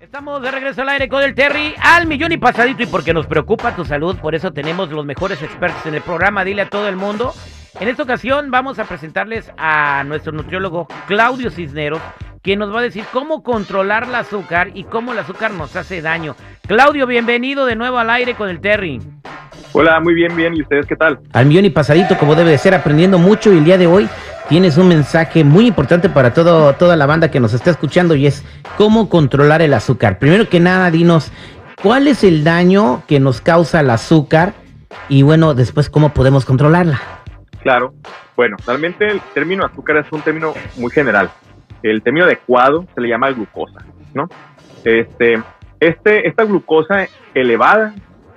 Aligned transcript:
Estamos 0.00 0.42
de 0.42 0.50
regreso 0.52 0.82
al 0.82 0.88
aire 0.90 1.08
con 1.08 1.22
el 1.22 1.34
Terry 1.34 1.74
al 1.80 2.06
millón 2.06 2.32
y 2.32 2.36
pasadito 2.36 2.84
y 2.84 2.86
porque 2.86 3.12
nos 3.12 3.26
preocupa 3.26 3.74
tu 3.74 3.84
salud, 3.84 4.16
por 4.18 4.34
eso 4.34 4.52
tenemos 4.52 4.88
los 4.90 5.04
mejores 5.04 5.42
expertos 5.42 5.84
en 5.86 5.94
el 5.96 6.02
programa 6.02 6.44
Dile 6.44 6.62
a 6.62 6.68
todo 6.68 6.88
el 6.88 6.96
mundo. 6.96 7.34
En 7.80 7.88
esta 7.88 8.04
ocasión 8.04 8.50
vamos 8.50 8.78
a 8.78 8.84
presentarles 8.84 9.52
a 9.58 10.04
nuestro 10.04 10.32
nutriólogo 10.32 10.86
Claudio 11.08 11.50
Cisneros, 11.50 12.00
quien 12.42 12.60
nos 12.60 12.72
va 12.72 12.78
a 12.78 12.84
decir 12.84 13.04
cómo 13.12 13.42
controlar 13.42 14.04
el 14.04 14.14
azúcar 14.14 14.70
y 14.72 14.84
cómo 14.84 15.12
el 15.12 15.18
azúcar 15.18 15.50
nos 15.50 15.74
hace 15.74 16.00
daño. 16.00 16.36
Claudio, 16.66 17.06
bienvenido 17.08 17.66
de 17.66 17.74
nuevo 17.74 17.98
al 17.98 18.10
aire 18.10 18.34
con 18.34 18.48
el 18.48 18.60
Terry. 18.60 19.00
Hola, 19.76 19.98
muy 19.98 20.14
bien, 20.14 20.36
bien. 20.36 20.54
¿Y 20.56 20.62
ustedes 20.62 20.86
qué 20.86 20.94
tal? 20.94 21.18
Al 21.32 21.46
millón 21.46 21.64
y 21.64 21.70
pasadito, 21.70 22.16
como 22.16 22.36
debe 22.36 22.52
de 22.52 22.58
ser, 22.58 22.74
aprendiendo 22.74 23.18
mucho. 23.18 23.52
Y 23.52 23.58
el 23.58 23.64
día 23.64 23.76
de 23.76 23.88
hoy 23.88 24.08
tienes 24.48 24.78
un 24.78 24.86
mensaje 24.86 25.42
muy 25.42 25.66
importante 25.66 26.08
para 26.08 26.32
todo, 26.32 26.74
toda 26.74 26.94
la 26.94 27.06
banda 27.06 27.32
que 27.32 27.40
nos 27.40 27.54
está 27.54 27.72
escuchando 27.72 28.14
y 28.14 28.28
es 28.28 28.44
cómo 28.78 29.08
controlar 29.08 29.62
el 29.62 29.74
azúcar. 29.74 30.20
Primero 30.20 30.48
que 30.48 30.60
nada, 30.60 30.92
dinos, 30.92 31.32
¿cuál 31.82 32.06
es 32.06 32.22
el 32.22 32.44
daño 32.44 33.02
que 33.08 33.18
nos 33.18 33.40
causa 33.40 33.80
el 33.80 33.90
azúcar? 33.90 34.54
Y 35.08 35.22
bueno, 35.22 35.54
después, 35.54 35.90
¿cómo 35.90 36.10
podemos 36.10 36.44
controlarla? 36.44 37.00
Claro. 37.60 37.94
Bueno, 38.36 38.56
realmente 38.64 39.08
el 39.08 39.20
término 39.34 39.64
azúcar 39.64 39.96
es 39.96 40.06
un 40.12 40.22
término 40.22 40.54
muy 40.76 40.92
general. 40.92 41.30
El 41.82 42.00
término 42.00 42.26
adecuado 42.26 42.86
se 42.94 43.00
le 43.00 43.08
llama 43.08 43.32
glucosa, 43.32 43.84
¿no? 44.14 44.28
Este, 44.84 45.42
este, 45.80 46.28
esta 46.28 46.44
glucosa 46.44 47.08
elevada 47.34 47.92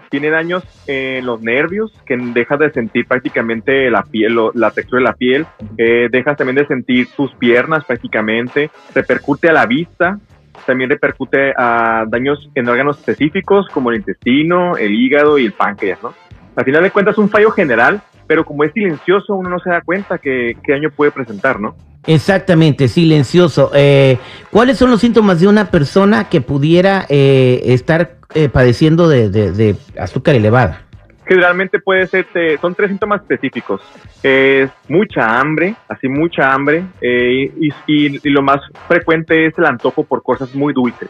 tiene 0.10 0.30
daños 0.30 0.64
en 0.88 1.26
los 1.26 1.42
nervios, 1.42 1.92
que 2.06 2.18
dejas 2.18 2.60
de 2.60 2.72
sentir 2.72 3.08
prácticamente 3.08 3.90
la 3.90 4.04
piel, 4.04 4.38
la 4.54 4.72
textura 4.72 5.00
de 5.00 5.04
la 5.04 5.14
piel, 5.14 5.46
eh, 5.78 6.08
dejas 6.12 6.38
también 6.38 6.56
de 6.56 6.68
sentir 6.68 7.08
tus 7.16 7.34
piernas 7.36 7.86
prácticamente, 7.86 8.70
repercute 8.94 9.50
a 9.50 9.54
la 9.54 9.66
vista, 9.66 10.20
también 10.66 10.90
repercute 10.90 11.54
a 11.58 12.06
daños 12.08 12.50
en 12.56 12.68
órganos 12.68 12.98
específicos 12.98 13.68
como 13.70 13.92
el 13.92 13.98
intestino, 13.98 14.78
el 14.78 14.94
hígado 14.94 15.38
y 15.38 15.46
el 15.46 15.54
páncreas, 15.54 16.02
¿no? 16.04 16.14
Al 16.56 16.66
final 16.66 16.84
de 16.84 16.92
cuentas 16.92 17.14
es 17.14 17.20
un 17.20 17.30
fallo 17.30 17.52
general, 17.52 18.02
pero 18.26 18.44
como 18.44 18.64
es 18.64 18.74
silencioso 18.74 19.36
uno 19.36 19.50
no 19.50 19.60
se 19.60 19.70
da 19.70 19.82
cuenta 19.82 20.18
qué 20.18 20.56
daño 20.68 20.90
puede 20.90 21.12
presentar, 21.12 21.60
¿no? 21.60 21.76
Exactamente, 22.08 22.88
silencioso. 22.88 23.70
Eh, 23.76 24.18
¿Cuáles 24.50 24.78
son 24.78 24.90
los 24.90 25.02
síntomas 25.02 25.42
de 25.42 25.48
una 25.48 25.70
persona 25.70 26.30
que 26.30 26.40
pudiera 26.40 27.06
eh, 27.10 27.62
estar 27.66 28.17
eh, 28.34 28.50
padeciendo 28.50 29.08
de, 29.08 29.76
azúcar 30.00 30.36
elevada? 30.36 30.82
Generalmente 31.26 31.80
puede 31.80 32.08
ser, 32.08 32.26
son 32.62 32.74
tres 32.74 32.90
síntomas 32.90 33.22
específicos. 33.22 33.82
Es 34.24 34.70
mucha 34.88 35.40
hambre, 35.40 35.76
así 35.90 36.08
mucha 36.08 36.54
hambre, 36.54 36.86
y, 37.02 37.70
y, 37.86 38.30
lo 38.30 38.42
más 38.42 38.62
frecuente 38.88 39.46
es 39.46 39.58
el 39.58 39.66
antojo 39.66 40.04
por 40.06 40.24
cosas 40.24 40.56
muy 40.56 40.74
dulces. 40.74 41.10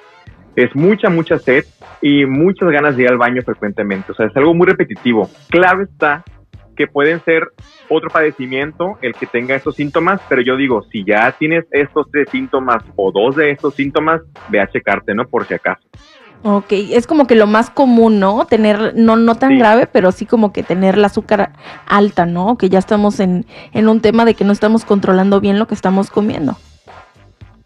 Es 0.55 0.75
mucha, 0.75 1.09
mucha 1.09 1.38
sed 1.38 1.66
y 2.01 2.25
muchas 2.25 2.69
ganas 2.72 2.97
de 2.97 3.03
ir 3.03 3.09
al 3.09 3.19
baño 3.19 3.44
frecuentemente. 3.44 4.11
O 4.11 4.16
sea, 4.16 4.25
es 4.25 4.35
algo 4.35 4.55
muy 4.55 4.66
repetitivo. 4.66 5.29
Claro 5.49 5.84
está 5.84 6.23
que 6.78 6.88
pueden 6.88 7.19
ser 7.25 7.49
otro 7.89 8.09
padecimiento 8.09 8.97
el 9.01 9.13
que 9.13 9.25
tenga 9.25 9.55
estos 9.55 9.75
síntomas, 9.75 10.22
pero 10.29 10.41
yo 10.41 10.55
digo, 10.55 10.84
si 10.91 11.03
ya 11.03 11.31
tienes 11.34 11.66
estos 11.72 12.09
tres 12.11 12.29
síntomas 12.29 12.84
o 12.95 13.11
dos 13.11 13.35
de 13.35 13.51
estos 13.51 13.73
síntomas, 13.73 14.22
ve 14.49 14.61
a 14.61 14.67
checarte, 14.67 15.13
¿no? 15.13 15.25
Por 15.25 15.45
si 15.45 15.55
acaso. 15.55 15.88
Ok, 16.43 16.71
es 16.71 17.07
como 17.07 17.27
que 17.27 17.35
lo 17.35 17.47
más 17.47 17.69
común, 17.69 18.19
¿no? 18.19 18.45
Tener, 18.45 18.93
no, 18.95 19.15
no 19.15 19.35
tan 19.35 19.57
grave, 19.57 19.87
pero 19.87 20.11
sí 20.11 20.25
como 20.25 20.53
que 20.53 20.63
tener 20.63 20.95
el 20.95 21.05
azúcar 21.05 21.51
alta, 21.87 22.25
¿no? 22.25 22.57
Que 22.57 22.69
ya 22.69 22.79
estamos 22.79 23.19
en, 23.19 23.45
en 23.73 23.87
un 23.87 24.01
tema 24.01 24.23
de 24.23 24.35
que 24.35 24.45
no 24.45 24.53
estamos 24.53 24.85
controlando 24.85 25.41
bien 25.41 25.59
lo 25.59 25.67
que 25.67 25.73
estamos 25.73 26.09
comiendo. 26.09 26.55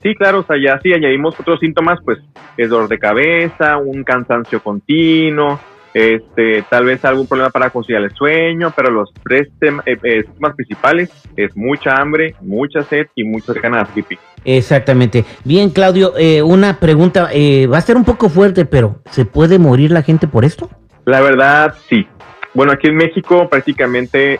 Sí, 0.02 0.16
claro, 0.16 0.40
o 0.40 0.44
sea, 0.44 0.58
ya 0.58 0.80
si 0.82 0.94
añadimos 0.94 1.40
otros 1.40 1.60
síntomas, 1.60 2.00
pues 2.04 2.18
es 2.58 2.70
dolor 2.70 2.90
de 2.90 2.98
cabeza, 2.98 3.78
un 3.78 4.04
cansancio 4.04 4.62
continuo, 4.64 5.60
este, 5.94 6.64
tal 6.70 6.86
vez 6.86 7.04
algún 7.04 7.28
problema 7.28 7.50
para 7.50 7.70
conciliar 7.70 8.04
el 8.04 8.12
sueño, 8.12 8.74
pero 8.76 8.92
los 8.92 9.12
tres 9.24 9.50
temas 9.60 9.86
eh, 9.88 9.98
eh, 10.04 10.24
principales 10.56 11.10
es 11.36 11.56
mucha 11.56 11.96
hambre, 11.96 12.36
mucha 12.42 12.82
sed 12.84 13.08
y 13.16 13.24
muchas 13.24 13.56
ganas 13.56 13.88
de 13.88 14.02
pipí. 14.04 14.20
Exactamente. 14.44 15.26
Bien, 15.44 15.70
Claudio, 15.70 16.14
eh, 16.18 16.42
una 16.42 16.80
pregunta, 16.80 17.30
va 17.72 17.78
a 17.78 17.82
ser 17.82 17.96
un 17.96 18.06
poco 18.06 18.30
fuerte, 18.30 18.66
pero 18.66 19.02
¿se 19.12 19.26
puede 19.26 19.60
morir 19.60 19.92
la 19.92 20.02
gente 20.02 20.28
por 20.28 20.46
esto? 20.46 20.70
La 21.06 21.22
verdad, 21.22 21.76
sí. 21.90 22.08
Bueno, 22.54 22.74
aquí 22.74 22.88
en 22.88 22.96
México 22.96 23.48
prácticamente 23.50 24.40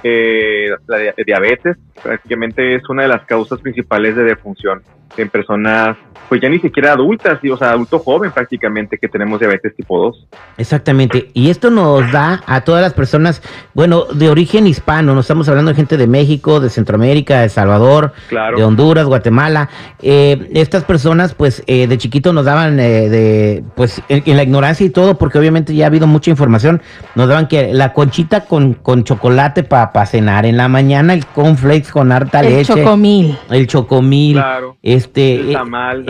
la 0.88 1.14
diabetes 1.26 1.78
prácticamente 2.04 2.76
es 2.76 2.90
una 2.90 3.04
de 3.04 3.08
las 3.08 3.26
causas 3.26 3.60
principales 3.62 4.16
de 4.16 4.24
defunción 4.24 4.82
en 5.18 5.30
personas 5.30 5.98
pues 6.32 6.40
ya 6.40 6.48
ni 6.48 6.60
siquiera 6.60 6.94
adultas, 6.94 7.40
o 7.44 7.58
sea, 7.58 7.72
adulto 7.72 8.00
joven 8.00 8.32
prácticamente 8.32 8.98
que 8.98 9.10
tenemos 9.10 9.38
diabetes 9.38 9.76
tipo 9.76 10.02
2. 10.02 10.28
Exactamente, 10.58 11.30
y 11.34 11.50
esto 11.50 11.70
nos 11.70 12.10
da 12.10 12.42
a 12.46 12.62
todas 12.62 12.82
las 12.82 12.94
personas, 12.94 13.42
bueno, 13.74 14.06
de 14.06 14.30
origen 14.30 14.66
hispano, 14.66 15.14
no 15.14 15.20
estamos 15.20 15.50
hablando 15.50 15.72
de 15.72 15.76
gente 15.76 15.98
de 15.98 16.08
México, 16.08 16.62
de 16.62 16.70
Centroamérica, 16.70 17.42
de 17.42 17.50
Salvador, 17.50 18.14
de 18.30 18.64
Honduras, 18.64 19.08
Guatemala, 19.08 19.68
eh, 20.02 20.50
estas 20.54 20.86
personas 20.86 21.34
pues 21.34 21.64
eh, 21.68 21.88
de 21.88 21.98
chiquito 21.98 22.32
nos 22.32 22.46
daban 22.46 22.80
eh, 22.80 23.10
de, 23.10 23.64
pues 23.76 24.02
en, 24.08 24.38
la 24.38 24.44
ignorancia 24.44 24.86
y 24.86 24.90
todo, 24.90 25.18
porque 25.18 25.38
obviamente 25.38 25.76
ya 25.76 25.84
ha 25.84 25.88
habido 25.88 26.08
mucha 26.08 26.32
información, 26.32 26.82
nos 27.14 27.28
daban 27.28 27.50
que 27.50 27.74
la 27.74 27.92
conchita 27.92 28.46
con, 28.46 28.76
con 28.76 29.04
chocolate 29.04 29.64
para 29.64 30.06
cenar, 30.06 30.46
en 30.46 30.56
la 30.56 30.70
mañana 30.70 31.14
el 31.14 31.26
cornflakes 31.26 31.92
con 31.92 32.14
harta 32.14 32.42
leche. 32.42 32.60
El 32.60 32.66
chocomil. 32.66 33.38
El 33.50 33.68
chocomil. 33.68 34.36
Claro. 34.36 34.78
Este, 35.02 35.58
mal 35.66 36.06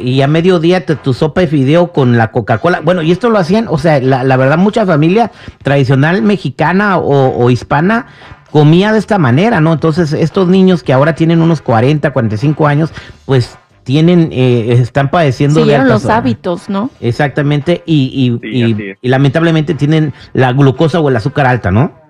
y 0.00 0.20
a 0.20 0.28
mediodía 0.28 0.84
tu 0.84 1.14
sopa 1.14 1.40
de 1.40 1.46
fideo 1.46 1.92
con 1.92 2.16
la 2.16 2.30
Coca-Cola. 2.30 2.80
Bueno, 2.80 3.02
y 3.02 3.10
esto 3.10 3.30
lo 3.30 3.38
hacían, 3.38 3.66
o 3.68 3.78
sea, 3.78 4.00
la, 4.00 4.36
verdad, 4.36 4.58
mucha 4.58 4.84
familia 4.86 5.32
tradicional 5.62 6.22
mexicana 6.22 6.98
o, 6.98 7.50
hispana 7.50 8.06
comía 8.50 8.92
de 8.92 8.98
esta 8.98 9.18
manera, 9.18 9.60
¿no? 9.60 9.72
Entonces, 9.72 10.12
estos 10.12 10.48
niños 10.48 10.82
que 10.82 10.92
ahora 10.92 11.14
tienen 11.14 11.42
unos 11.42 11.60
40, 11.60 12.12
45 12.12 12.66
años, 12.66 12.92
pues 13.24 13.58
tienen, 13.82 14.30
eh, 14.32 14.72
están 14.72 15.10
padeciendo 15.10 15.60
Siguieron 15.60 15.88
los 15.88 16.06
hábitos, 16.06 16.68
¿no? 16.68 16.90
Exactamente, 17.00 17.82
y, 17.84 18.38
y, 18.42 18.96
y 19.00 19.08
lamentablemente 19.08 19.74
tienen 19.74 20.12
la 20.32 20.52
glucosa 20.52 21.00
o 21.00 21.08
el 21.08 21.16
azúcar 21.16 21.46
alta, 21.46 21.70
¿no? 21.70 22.03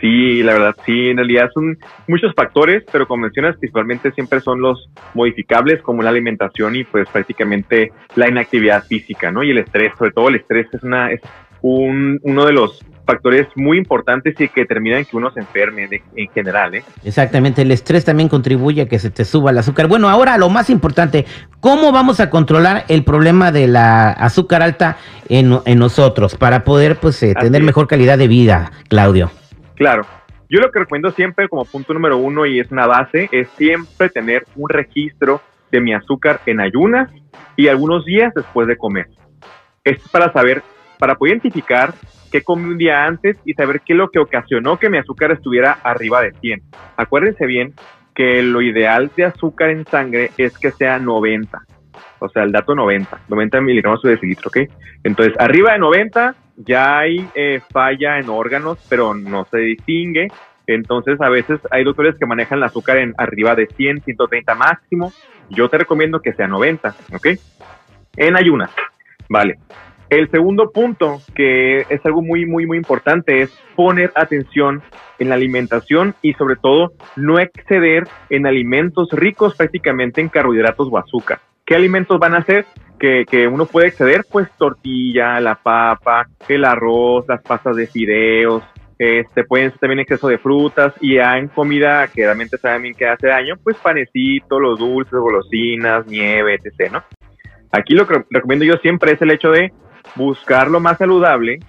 Sí, 0.00 0.42
la 0.42 0.52
verdad, 0.52 0.76
sí, 0.86 1.08
en 1.08 1.16
realidad 1.16 1.50
son 1.52 1.76
muchos 2.06 2.32
factores, 2.34 2.84
pero 2.90 3.08
como 3.08 3.22
mencionas, 3.22 3.56
principalmente 3.56 4.12
siempre 4.12 4.40
son 4.40 4.60
los 4.60 4.88
modificables 5.14 5.82
como 5.82 6.02
la 6.02 6.10
alimentación 6.10 6.76
y 6.76 6.84
pues 6.84 7.08
prácticamente 7.08 7.92
la 8.14 8.28
inactividad 8.28 8.84
física, 8.84 9.32
¿no? 9.32 9.42
Y 9.42 9.50
el 9.50 9.58
estrés, 9.58 9.92
sobre 9.98 10.12
todo 10.12 10.28
el 10.28 10.36
estrés 10.36 10.68
es, 10.72 10.82
una, 10.84 11.10
es 11.10 11.20
un, 11.62 12.20
uno 12.22 12.46
de 12.46 12.52
los 12.52 12.84
factores 13.08 13.48
muy 13.56 13.78
importantes 13.78 14.38
y 14.38 14.48
que 14.48 14.60
determinan 14.60 15.04
que 15.06 15.16
uno 15.16 15.30
se 15.32 15.40
enferme 15.40 15.88
en 16.14 16.28
general. 16.28 16.74
¿eh? 16.74 16.84
Exactamente, 17.04 17.62
el 17.62 17.70
estrés 17.72 18.04
también 18.04 18.28
contribuye 18.28 18.82
a 18.82 18.86
que 18.86 18.98
se 18.98 19.10
te 19.10 19.24
suba 19.24 19.50
el 19.50 19.58
azúcar. 19.58 19.88
Bueno, 19.88 20.10
ahora 20.10 20.36
lo 20.36 20.50
más 20.50 20.68
importante, 20.68 21.24
¿cómo 21.60 21.90
vamos 21.90 22.20
a 22.20 22.28
controlar 22.28 22.84
el 22.88 23.04
problema 23.04 23.50
de 23.50 23.66
la 23.66 24.10
azúcar 24.10 24.62
alta 24.62 24.98
en, 25.30 25.58
en 25.64 25.78
nosotros 25.78 26.36
para 26.36 26.64
poder 26.64 26.96
pues 26.96 27.22
eh, 27.22 27.34
tener 27.34 27.62
mejor 27.62 27.88
calidad 27.88 28.18
de 28.18 28.28
vida, 28.28 28.72
Claudio? 28.88 29.30
Claro. 29.78 30.04
Yo 30.50 30.60
lo 30.60 30.70
que 30.72 30.80
recomiendo 30.80 31.10
siempre 31.12 31.48
como 31.48 31.64
punto 31.64 31.94
número 31.94 32.16
uno 32.16 32.44
y 32.46 32.58
es 32.58 32.70
una 32.72 32.86
base 32.86 33.28
es 33.30 33.48
siempre 33.50 34.08
tener 34.08 34.44
un 34.56 34.68
registro 34.68 35.40
de 35.70 35.80
mi 35.80 35.94
azúcar 35.94 36.40
en 36.46 36.60
ayunas 36.60 37.10
y 37.54 37.68
algunos 37.68 38.04
días 38.04 38.32
después 38.34 38.66
de 38.66 38.76
comer. 38.76 39.06
Es 39.84 40.00
para 40.08 40.32
saber, 40.32 40.62
para 40.98 41.14
poder 41.14 41.34
identificar 41.34 41.94
qué 42.32 42.42
comí 42.42 42.64
un 42.64 42.78
día 42.78 43.04
antes 43.04 43.38
y 43.44 43.54
saber 43.54 43.80
qué 43.82 43.92
es 43.92 43.98
lo 43.98 44.10
que 44.10 44.18
ocasionó 44.18 44.78
que 44.78 44.90
mi 44.90 44.98
azúcar 44.98 45.30
estuviera 45.30 45.78
arriba 45.84 46.22
de 46.22 46.32
100. 46.32 46.62
Acuérdense 46.96 47.46
bien 47.46 47.74
que 48.14 48.42
lo 48.42 48.62
ideal 48.62 49.10
de 49.16 49.26
azúcar 49.26 49.70
en 49.70 49.86
sangre 49.86 50.32
es 50.38 50.58
que 50.58 50.72
sea 50.72 50.98
90. 50.98 51.62
O 52.18 52.28
sea, 52.28 52.42
el 52.42 52.50
dato 52.50 52.74
90, 52.74 53.20
90 53.28 53.60
miligramos 53.60 54.02
de 54.02 54.10
decilitro, 54.10 54.48
¿ok? 54.48 54.58
Entonces, 55.04 55.34
arriba 55.38 55.72
de 55.72 55.78
90 55.78 56.34
ya 56.58 56.98
hay 56.98 57.28
eh, 57.34 57.60
falla 57.72 58.18
en 58.18 58.28
órganos, 58.28 58.78
pero 58.88 59.14
no 59.14 59.46
se 59.50 59.58
distingue. 59.58 60.28
Entonces, 60.66 61.20
a 61.20 61.28
veces 61.28 61.60
hay 61.70 61.84
doctores 61.84 62.16
que 62.18 62.26
manejan 62.26 62.58
el 62.58 62.64
azúcar 62.64 62.98
en 62.98 63.14
arriba 63.16 63.54
de 63.54 63.66
100, 63.66 64.02
130 64.02 64.54
máximo. 64.54 65.12
Yo 65.48 65.68
te 65.68 65.78
recomiendo 65.78 66.20
que 66.20 66.34
sea 66.34 66.46
90, 66.46 66.94
¿ok? 67.14 67.26
En 68.16 68.36
ayunas. 68.36 68.70
Vale. 69.28 69.58
El 70.10 70.30
segundo 70.30 70.70
punto, 70.70 71.20
que 71.34 71.80
es 71.88 72.04
algo 72.04 72.22
muy, 72.22 72.46
muy, 72.46 72.66
muy 72.66 72.78
importante, 72.78 73.42
es 73.42 73.50
poner 73.76 74.10
atención 74.14 74.82
en 75.18 75.28
la 75.28 75.34
alimentación 75.34 76.14
y 76.22 76.32
sobre 76.34 76.56
todo 76.56 76.92
no 77.16 77.38
exceder 77.38 78.04
en 78.30 78.46
alimentos 78.46 79.08
ricos 79.12 79.54
prácticamente 79.54 80.20
en 80.20 80.28
carbohidratos 80.28 80.88
o 80.90 80.98
azúcar. 80.98 81.40
¿Qué 81.66 81.74
alimentos 81.74 82.18
van 82.18 82.34
a 82.34 82.44
ser? 82.44 82.64
Que, 82.98 83.24
que, 83.24 83.46
uno 83.46 83.66
puede 83.66 83.88
exceder, 83.88 84.24
pues 84.30 84.48
tortilla, 84.58 85.40
la 85.40 85.54
papa, 85.54 86.26
el 86.48 86.64
arroz, 86.64 87.24
las 87.28 87.42
pastas 87.42 87.76
de 87.76 87.86
fideos, 87.86 88.62
este, 88.98 89.44
pueden 89.44 89.70
ser 89.70 89.78
también 89.78 90.00
exceso 90.00 90.26
de 90.26 90.38
frutas 90.38 90.92
y 91.00 91.14
ya 91.14 91.38
en 91.38 91.46
comida 91.48 92.08
que 92.08 92.24
realmente 92.24 92.58
saben 92.58 92.94
que 92.94 93.06
hace 93.06 93.28
daño, 93.28 93.54
pues 93.62 93.76
panecito, 93.76 94.58
los 94.58 94.78
dulces, 94.78 95.12
golosinas, 95.12 96.06
nieve, 96.06 96.54
etc., 96.54 96.90
¿no? 96.92 97.04
Aquí 97.70 97.94
lo 97.94 98.06
que 98.06 98.24
recomiendo 98.30 98.64
yo 98.64 98.74
siempre 98.78 99.12
es 99.12 99.22
el 99.22 99.30
hecho 99.30 99.50
de 99.50 99.72
buscar 100.16 100.68
lo 100.68 100.80
más 100.80 100.98
saludable 100.98 101.60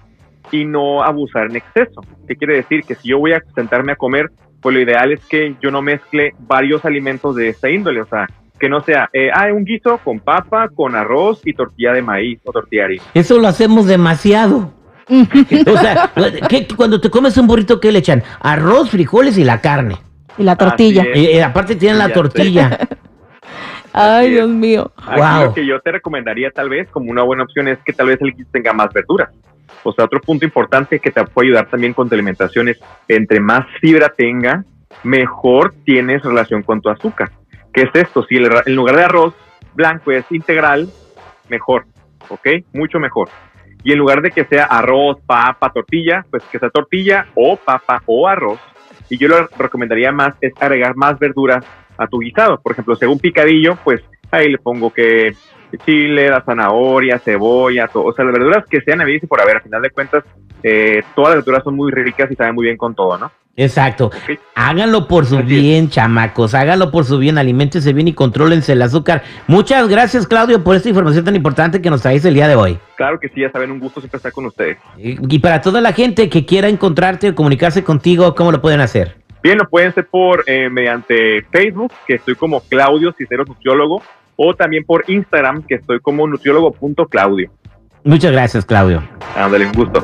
y 0.50 0.64
no 0.64 1.04
abusar 1.04 1.50
en 1.50 1.56
exceso. 1.56 2.00
¿Qué 2.26 2.34
quiere 2.34 2.56
decir? 2.56 2.82
Que 2.82 2.96
si 2.96 3.10
yo 3.10 3.18
voy 3.18 3.32
a 3.32 3.42
sentarme 3.54 3.92
a 3.92 3.96
comer, 3.96 4.30
pues 4.60 4.74
lo 4.74 4.80
ideal 4.80 5.12
es 5.12 5.24
que 5.26 5.54
yo 5.60 5.70
no 5.70 5.82
mezcle 5.82 6.34
varios 6.38 6.84
alimentos 6.84 7.36
de 7.36 7.48
esta 7.48 7.70
índole, 7.70 8.00
o 8.00 8.06
sea, 8.06 8.26
que 8.60 8.68
no 8.68 8.82
sea, 8.82 9.08
eh, 9.12 9.30
ah, 9.34 9.52
un 9.52 9.64
guiso 9.64 9.98
con 9.98 10.20
papa, 10.20 10.68
con 10.68 10.94
arroz 10.94 11.40
y 11.44 11.54
tortilla 11.54 11.92
de 11.92 12.02
maíz 12.02 12.38
o 12.44 12.52
tortilla 12.52 12.82
de 12.82 12.84
harina. 12.84 13.04
Eso 13.14 13.38
lo 13.38 13.48
hacemos 13.48 13.86
demasiado. 13.86 14.72
o 15.10 15.76
sea, 15.78 16.12
cuando 16.76 17.00
te 17.00 17.10
comes 17.10 17.36
un 17.36 17.48
burrito, 17.48 17.80
¿qué 17.80 17.90
le 17.90 17.98
echan? 17.98 18.22
Arroz, 18.40 18.90
frijoles 18.90 19.38
y 19.38 19.44
la 19.44 19.60
carne. 19.60 19.96
Y 20.38 20.44
la 20.44 20.54
tortilla. 20.54 21.04
Y, 21.12 21.40
aparte 21.40 21.74
tienen 21.74 21.98
la 21.98 22.12
tortilla. 22.12 22.78
Ay, 23.92 24.30
Dios 24.30 24.48
mío. 24.48 24.92
Aquí 25.04 25.44
Lo 25.44 25.54
que 25.54 25.66
yo 25.66 25.80
te 25.80 25.90
recomendaría 25.90 26.52
tal 26.52 26.68
vez 26.68 26.88
como 26.90 27.10
una 27.10 27.22
buena 27.22 27.42
opción 27.42 27.66
es 27.66 27.78
que 27.84 27.92
tal 27.92 28.06
vez 28.06 28.20
el 28.20 28.32
guiso 28.32 28.48
tenga 28.52 28.72
más 28.72 28.92
verduras. 28.92 29.30
O 29.82 29.92
sea, 29.92 30.04
otro 30.04 30.20
punto 30.20 30.44
importante 30.44 31.00
que 31.00 31.10
te 31.10 31.24
puede 31.24 31.48
ayudar 31.48 31.68
también 31.68 31.92
con 31.92 32.08
tu 32.08 32.14
alimentación 32.14 32.68
es, 32.68 32.78
entre 33.08 33.40
más 33.40 33.66
fibra 33.80 34.12
tenga, 34.16 34.64
mejor 35.02 35.74
tienes 35.84 36.22
relación 36.22 36.62
con 36.62 36.80
tu 36.80 36.88
azúcar. 36.88 37.30
¿Qué 37.72 37.82
es 37.82 37.90
esto? 37.94 38.24
Si 38.24 38.36
en 38.36 38.74
lugar 38.74 38.96
de 38.96 39.04
arroz 39.04 39.34
blanco 39.74 40.10
es 40.12 40.24
integral, 40.30 40.88
mejor, 41.48 41.86
¿ok? 42.28 42.48
Mucho 42.72 42.98
mejor. 42.98 43.28
Y 43.82 43.92
en 43.92 43.98
lugar 43.98 44.20
de 44.20 44.30
que 44.30 44.44
sea 44.44 44.64
arroz, 44.64 45.18
papa, 45.26 45.70
tortilla, 45.72 46.24
pues 46.30 46.42
que 46.44 46.58
sea 46.58 46.70
tortilla 46.70 47.26
o 47.34 47.56
papa 47.56 48.02
o 48.06 48.28
arroz. 48.28 48.60
Y 49.08 49.16
yo 49.16 49.28
lo 49.28 49.48
recomendaría 49.58 50.12
más 50.12 50.34
es 50.40 50.52
agregar 50.60 50.94
más 50.96 51.18
verduras 51.18 51.64
a 51.96 52.06
tu 52.06 52.18
guisado. 52.18 52.60
Por 52.60 52.72
ejemplo, 52.72 52.94
según 52.96 53.18
picadillo, 53.18 53.76
pues 53.82 54.02
ahí 54.30 54.50
le 54.50 54.58
pongo 54.58 54.92
que 54.92 55.34
chile, 55.78 56.28
la 56.28 56.42
zanahoria, 56.42 57.18
cebolla, 57.18 57.88
todo. 57.88 58.04
O 58.04 58.12
sea, 58.12 58.24
las 58.24 58.34
verduras 58.34 58.64
que 58.68 58.80
sean 58.80 59.00
evidentes 59.00 59.28
por 59.28 59.40
haber, 59.40 59.58
a 59.58 59.60
final 59.60 59.82
de 59.82 59.90
cuentas, 59.90 60.24
eh, 60.62 61.02
todas 61.14 61.30
las 61.34 61.44
verduras 61.44 61.64
son 61.64 61.76
muy 61.76 61.90
ricas 61.92 62.30
y 62.30 62.34
saben 62.34 62.54
muy 62.54 62.64
bien 62.66 62.76
con 62.76 62.94
todo, 62.94 63.16
¿no? 63.18 63.30
Exacto. 63.60 64.10
Háganlo 64.54 65.06
por 65.06 65.26
su 65.26 65.42
bien, 65.42 65.90
chamacos. 65.90 66.54
Háganlo 66.54 66.90
por 66.90 67.04
su 67.04 67.18
bien. 67.18 67.36
Aliméntense 67.36 67.92
bien 67.92 68.08
y 68.08 68.14
contrólense 68.14 68.72
el 68.72 68.80
azúcar. 68.80 69.22
Muchas 69.48 69.86
gracias, 69.86 70.26
Claudio, 70.26 70.64
por 70.64 70.76
esta 70.76 70.88
información 70.88 71.26
tan 71.26 71.36
importante 71.36 71.82
que 71.82 71.90
nos 71.90 72.00
traes 72.00 72.24
el 72.24 72.32
día 72.32 72.48
de 72.48 72.54
hoy. 72.54 72.78
Claro 72.96 73.20
que 73.20 73.28
sí, 73.28 73.42
ya 73.42 73.50
saben, 73.50 73.70
un 73.70 73.78
gusto 73.78 74.00
siempre 74.00 74.16
estar 74.16 74.32
con 74.32 74.46
ustedes. 74.46 74.78
Y, 74.96 75.38
para 75.40 75.60
toda 75.60 75.82
la 75.82 75.92
gente 75.92 76.30
que 76.30 76.46
quiera 76.46 76.68
encontrarte 76.68 77.28
o 77.28 77.34
comunicarse 77.34 77.84
contigo, 77.84 78.34
¿cómo 78.34 78.50
lo 78.50 78.62
pueden 78.62 78.80
hacer? 78.80 79.16
Bien, 79.42 79.58
lo 79.58 79.68
pueden 79.68 79.90
hacer 79.90 80.06
por 80.06 80.44
eh, 80.46 80.70
mediante 80.70 81.42
Facebook, 81.50 81.92
que 82.06 82.14
estoy 82.14 82.36
como 82.36 82.60
Claudio 82.62 83.12
Cicero 83.12 83.44
Nutriólogo, 83.44 84.02
o 84.36 84.54
también 84.54 84.84
por 84.84 85.04
Instagram, 85.06 85.64
que 85.64 85.74
estoy 85.74 86.00
como 86.00 86.26
nutriólogo.claudio. 86.26 87.50
Muchas 88.04 88.32
gracias, 88.32 88.64
Claudio. 88.64 89.02
Ándale, 89.36 89.66
un 89.66 89.72
gusto. 89.72 90.02